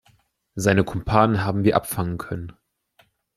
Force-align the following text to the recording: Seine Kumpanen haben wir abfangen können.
Seine 0.55 0.83
Kumpanen 0.83 1.43
haben 1.45 1.63
wir 1.63 1.75
abfangen 1.75 2.17
können. 2.17 2.53